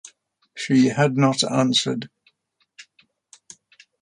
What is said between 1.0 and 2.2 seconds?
not answered.